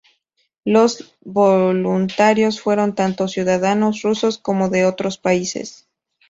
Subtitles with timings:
[0.65, 5.87] Los voluntarios fueron tanto los ciudadanos rusos como de otros países.